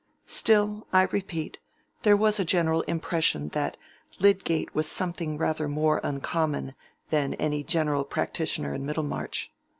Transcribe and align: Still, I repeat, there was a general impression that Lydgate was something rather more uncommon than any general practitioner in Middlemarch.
Still, 0.25 0.87
I 0.91 1.03
repeat, 1.03 1.59
there 2.01 2.17
was 2.17 2.39
a 2.39 2.43
general 2.43 2.81
impression 2.87 3.49
that 3.49 3.77
Lydgate 4.17 4.73
was 4.73 4.87
something 4.87 5.37
rather 5.37 5.67
more 5.67 6.01
uncommon 6.03 6.73
than 7.09 7.35
any 7.35 7.63
general 7.63 8.03
practitioner 8.03 8.73
in 8.73 8.83
Middlemarch. 8.83 9.51